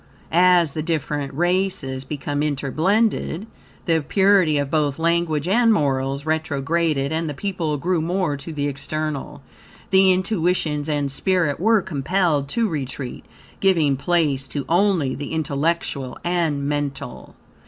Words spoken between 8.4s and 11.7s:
the external. The intuitions and spirit